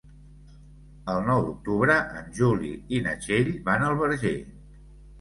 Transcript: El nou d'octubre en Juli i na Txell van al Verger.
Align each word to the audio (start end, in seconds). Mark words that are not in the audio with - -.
El 1.15 1.21
nou 1.27 1.43
d'octubre 1.49 1.99
en 2.23 2.33
Juli 2.41 2.75
i 2.99 3.05
na 3.07 3.17
Txell 3.23 3.55
van 3.71 3.89
al 3.93 3.99
Verger. 4.05 4.37